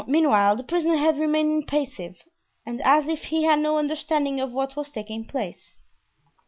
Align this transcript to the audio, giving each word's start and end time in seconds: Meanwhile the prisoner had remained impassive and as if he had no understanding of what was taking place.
Meanwhile 0.07 0.55
the 0.55 0.63
prisoner 0.63 0.97
had 0.97 1.19
remained 1.19 1.51
impassive 1.69 2.23
and 2.65 2.81
as 2.81 3.07
if 3.07 3.25
he 3.25 3.43
had 3.43 3.59
no 3.59 3.77
understanding 3.77 4.39
of 4.39 4.51
what 4.51 4.75
was 4.75 4.89
taking 4.89 5.25
place. 5.27 5.77